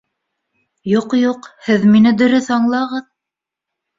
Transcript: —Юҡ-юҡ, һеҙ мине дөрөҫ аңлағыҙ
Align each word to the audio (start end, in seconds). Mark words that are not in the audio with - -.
—Юҡ-юҡ, 0.91 1.49
һеҙ 1.67 1.85
мине 1.95 2.13
дөрөҫ 2.21 2.49
аңлағыҙ 2.57 3.07